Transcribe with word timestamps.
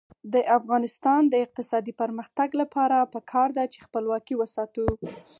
د 0.33 0.35
افغانستان 0.57 1.21
د 1.27 1.33
اقتصادي 1.45 1.93
پرمختګ 2.01 2.49
لپاره 2.61 3.09
پکار 3.13 3.49
ده 3.57 3.63
چې 3.73 3.83
خپلواکي 3.85 4.33
وساتو. 4.37 4.87